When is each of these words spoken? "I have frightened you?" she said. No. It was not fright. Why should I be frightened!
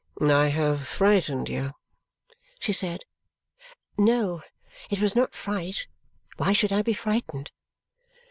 "I 0.19 0.47
have 0.47 0.87
frightened 0.87 1.47
you?" 1.47 1.73
she 2.59 2.73
said. 2.73 3.01
No. 3.99 4.41
It 4.89 4.99
was 4.99 5.15
not 5.15 5.35
fright. 5.35 5.85
Why 6.37 6.53
should 6.53 6.73
I 6.73 6.81
be 6.81 6.93
frightened! 6.93 7.51